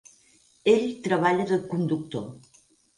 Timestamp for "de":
1.55-1.63